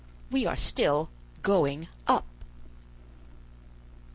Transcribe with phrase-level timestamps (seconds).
[0.31, 1.11] We are still
[1.43, 2.25] going up."